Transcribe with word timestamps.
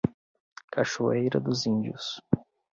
Cachoeira 0.73 1.39
dos 1.39 1.67
Índios 1.67 2.19